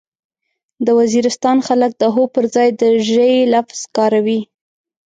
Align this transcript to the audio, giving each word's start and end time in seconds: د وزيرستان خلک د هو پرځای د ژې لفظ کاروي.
د 0.85 0.87
وزيرستان 0.99 1.57
خلک 1.67 1.91
د 1.97 2.03
هو 2.15 2.23
پرځای 2.35 2.67
د 2.81 2.83
ژې 3.09 3.31
لفظ 3.53 3.79
کاروي. 3.95 4.39